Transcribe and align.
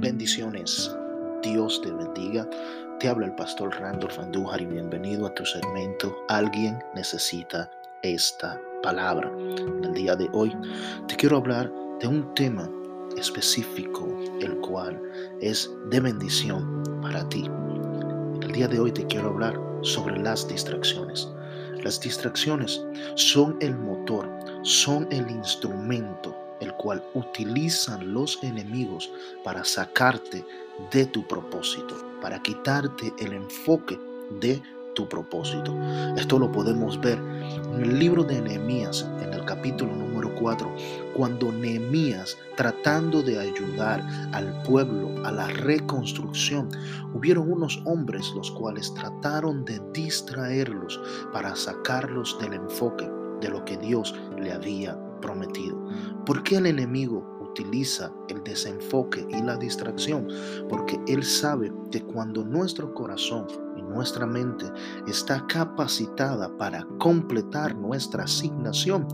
Bendiciones. 0.00 0.94
Dios 1.42 1.80
te 1.82 1.90
bendiga. 1.90 2.48
Te 3.00 3.08
habla 3.08 3.26
el 3.26 3.34
pastor 3.34 3.74
Randolph 3.80 4.16
Andújar 4.20 4.60
y 4.60 4.66
bienvenido 4.66 5.26
a 5.26 5.34
tu 5.34 5.44
segmento 5.44 6.16
Alguien 6.28 6.78
necesita 6.94 7.68
esta 8.02 8.60
palabra. 8.80 9.28
En 9.36 9.84
el 9.84 9.94
día 9.94 10.14
de 10.14 10.28
hoy 10.32 10.56
te 11.08 11.16
quiero 11.16 11.38
hablar 11.38 11.72
de 11.98 12.06
un 12.06 12.32
tema 12.34 12.70
específico, 13.16 14.06
el 14.40 14.56
cual 14.58 15.02
es 15.40 15.68
de 15.90 15.98
bendición 15.98 16.84
para 17.02 17.28
ti. 17.28 17.46
En 17.46 18.42
el 18.44 18.52
día 18.52 18.68
de 18.68 18.78
hoy 18.78 18.92
te 18.92 19.04
quiero 19.06 19.30
hablar 19.30 19.60
sobre 19.82 20.16
las 20.16 20.46
distracciones. 20.46 21.28
Las 21.82 22.00
distracciones 22.00 22.84
son 23.16 23.56
el 23.60 23.76
motor, 23.76 24.30
son 24.62 25.08
el 25.10 25.28
instrumento 25.28 26.47
el 26.60 26.72
cual 26.74 27.02
utilizan 27.14 28.12
los 28.12 28.42
enemigos 28.42 29.10
para 29.44 29.64
sacarte 29.64 30.44
de 30.90 31.06
tu 31.06 31.26
propósito, 31.26 31.94
para 32.20 32.40
quitarte 32.42 33.12
el 33.18 33.32
enfoque 33.32 33.98
de 34.40 34.62
tu 34.94 35.08
propósito. 35.08 35.76
Esto 36.16 36.38
lo 36.38 36.50
podemos 36.50 37.00
ver 37.00 37.18
en 37.18 37.82
el 37.82 37.98
libro 37.98 38.24
de 38.24 38.40
Nehemías, 38.40 39.08
en 39.22 39.32
el 39.32 39.44
capítulo 39.44 39.94
número 39.94 40.34
4, 40.34 40.74
cuando 41.16 41.52
Nehemías, 41.52 42.36
tratando 42.56 43.22
de 43.22 43.38
ayudar 43.38 44.04
al 44.32 44.62
pueblo 44.62 45.24
a 45.24 45.30
la 45.30 45.46
reconstrucción, 45.46 46.68
hubieron 47.14 47.50
unos 47.50 47.80
hombres 47.84 48.32
los 48.34 48.50
cuales 48.50 48.92
trataron 48.94 49.64
de 49.64 49.80
distraerlos 49.92 51.00
para 51.32 51.54
sacarlos 51.54 52.36
del 52.40 52.54
enfoque 52.54 53.08
de 53.40 53.50
lo 53.50 53.64
que 53.64 53.76
Dios 53.76 54.16
le 54.36 54.52
había 54.52 54.98
prometido. 55.20 55.76
¿Por 56.24 56.42
qué 56.42 56.56
el 56.56 56.66
enemigo 56.66 57.38
utiliza 57.40 58.12
el 58.28 58.42
desenfoque 58.44 59.26
y 59.30 59.42
la 59.42 59.56
distracción? 59.56 60.28
Porque 60.68 61.00
él 61.06 61.22
sabe 61.24 61.72
que 61.90 62.02
cuando 62.02 62.44
nuestro 62.44 62.92
corazón 62.94 63.46
y 63.76 63.82
nuestra 63.82 64.26
mente 64.26 64.66
está 65.06 65.46
capacitada 65.46 66.54
para 66.56 66.86
completar 66.98 67.74
nuestra 67.74 68.24
asignación, 68.24 69.06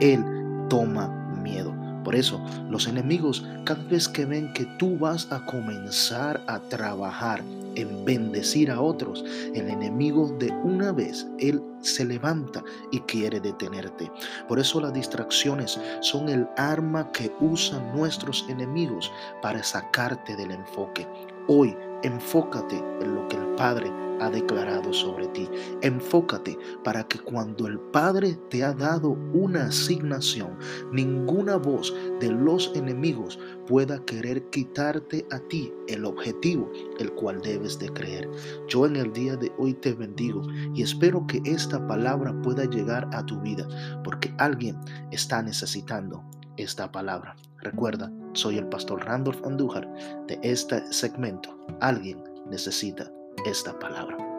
él 0.00 0.24
toma 0.68 1.08
miedo. 1.42 1.79
Por 2.04 2.14
eso, 2.14 2.40
los 2.68 2.86
enemigos, 2.86 3.44
cada 3.64 3.82
vez 3.84 4.08
que 4.08 4.24
ven 4.24 4.52
que 4.52 4.64
tú 4.78 4.98
vas 4.98 5.30
a 5.30 5.44
comenzar 5.44 6.42
a 6.46 6.58
trabajar 6.60 7.42
en 7.74 8.04
bendecir 8.04 8.70
a 8.70 8.80
otros, 8.80 9.24
el 9.54 9.68
enemigo 9.68 10.28
de 10.38 10.50
una 10.64 10.92
vez, 10.92 11.26
él 11.38 11.62
se 11.80 12.04
levanta 12.04 12.62
y 12.90 13.00
quiere 13.00 13.40
detenerte. 13.40 14.10
Por 14.48 14.58
eso 14.58 14.80
las 14.80 14.92
distracciones 14.92 15.78
son 16.00 16.28
el 16.28 16.48
arma 16.56 17.10
que 17.12 17.32
usan 17.40 17.94
nuestros 17.96 18.44
enemigos 18.48 19.10
para 19.42 19.62
sacarte 19.62 20.36
del 20.36 20.50
enfoque. 20.50 21.06
Hoy 21.46 21.76
enfócate 22.02 22.82
en 23.00 23.14
lo 23.14 23.28
que 23.28 23.36
el 23.36 23.46
Padre 23.56 23.90
ha 24.20 24.30
declarado 24.30 24.92
sobre 24.92 25.26
ti. 25.28 25.48
Enfócate 25.82 26.56
para 26.84 27.04
que 27.04 27.18
cuando 27.18 27.66
el 27.66 27.78
Padre 27.78 28.38
te 28.50 28.62
ha 28.62 28.72
dado 28.72 29.10
una 29.32 29.66
asignación, 29.66 30.58
ninguna 30.92 31.56
voz 31.56 31.94
de 32.20 32.30
los 32.30 32.70
enemigos 32.74 33.38
pueda 33.66 34.04
querer 34.04 34.48
quitarte 34.50 35.26
a 35.30 35.40
ti 35.40 35.72
el 35.88 36.04
objetivo, 36.04 36.70
el 36.98 37.12
cual 37.12 37.40
debes 37.40 37.78
de 37.78 37.88
creer. 37.88 38.30
Yo 38.68 38.86
en 38.86 38.96
el 38.96 39.12
día 39.12 39.36
de 39.36 39.52
hoy 39.58 39.74
te 39.74 39.94
bendigo 39.94 40.42
y 40.74 40.82
espero 40.82 41.26
que 41.26 41.40
esta 41.44 41.86
palabra 41.86 42.34
pueda 42.42 42.64
llegar 42.66 43.08
a 43.12 43.24
tu 43.24 43.40
vida, 43.40 43.66
porque 44.04 44.32
alguien 44.38 44.78
está 45.10 45.42
necesitando 45.42 46.22
esta 46.56 46.92
palabra. 46.92 47.36
Recuerda, 47.58 48.12
soy 48.32 48.58
el 48.58 48.66
pastor 48.68 49.04
Randolph 49.04 49.44
Andújar 49.44 49.88
de 50.26 50.38
este 50.42 50.80
segmento. 50.92 51.56
Alguien 51.80 52.22
necesita 52.48 53.10
esta 53.46 53.78
palabra. 53.78 54.29